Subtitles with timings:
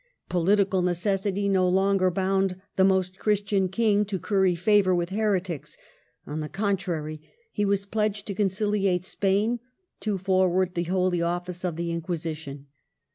[0.29, 5.77] Political necessity no longer bound the most Christian King to curry favor with heretics;
[6.25, 7.19] on the con trary,
[7.51, 9.59] he was pledged to conciliate Spain,
[9.99, 12.65] to forward the holy office of the Inquisition.